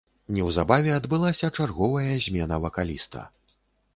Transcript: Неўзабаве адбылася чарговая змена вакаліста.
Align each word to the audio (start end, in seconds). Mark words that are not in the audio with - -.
Неўзабаве 0.35 0.93
адбылася 0.99 1.49
чарговая 1.57 2.15
змена 2.27 2.55
вакаліста. 2.65 3.27